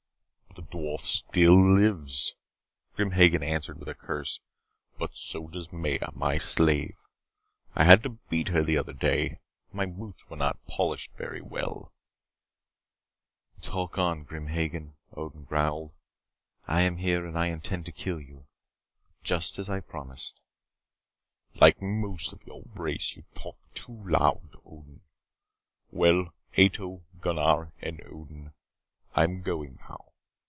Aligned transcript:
"The 0.53 0.63
dwarf 0.77 0.99
still 1.01 1.57
lives," 1.75 2.35
Grim 2.95 3.11
Hagen 3.11 3.41
answered 3.41 3.79
with 3.79 3.87
a 3.87 3.95
curse. 3.95 4.41
"But 4.99 5.15
so 5.15 5.47
does 5.47 5.71
Maya, 5.71 6.09
my 6.13 6.37
slave. 6.37 6.97
I 7.73 7.85
had 7.85 8.03
to 8.03 8.17
beat 8.29 8.49
her 8.49 8.61
the 8.61 8.77
other 8.77 8.91
day. 8.93 9.39
My 9.71 9.85
boots 9.85 10.29
were 10.29 10.35
not 10.35 10.65
polished 10.67 11.11
very 11.15 11.41
well" 11.41 11.93
"Talk 13.61 13.97
on, 13.97 14.23
Grim 14.23 14.47
Hagen," 14.47 14.95
Odin 15.13 15.45
growled. 15.45 15.93
"I 16.67 16.81
am 16.81 16.97
here. 16.97 17.25
And 17.25 17.37
I 17.39 17.47
intend 17.47 17.85
to 17.85 17.93
kill 17.93 18.19
you 18.19 18.45
Just 19.23 19.57
as 19.57 19.69
I 19.69 19.79
promised." 19.79 20.41
"Like 21.55 21.81
most 21.81 22.33
of 22.33 22.43
your 22.45 22.63
race, 22.75 23.15
you 23.15 23.23
talk 23.35 23.57
too 23.73 24.03
loud, 24.05 24.51
Odin. 24.65 25.01
Well, 25.91 26.33
Ato, 26.57 27.03
Gunnar, 27.21 27.71
and 27.81 28.01
Odin, 28.05 28.53
I 29.15 29.23
am 29.23 29.41
going 29.43 29.77
now. 29.89 30.07